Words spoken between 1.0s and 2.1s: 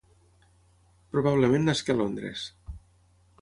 Probablement nasqué a